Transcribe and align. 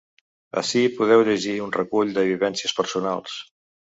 Ací 0.61 0.79
podeu 0.93 1.25
llegir 1.27 1.53
un 1.67 1.75
recull 1.77 2.15
de 2.17 2.25
vivències 2.29 2.75
personals. 2.79 3.39